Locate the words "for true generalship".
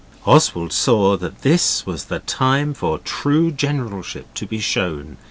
2.73-4.33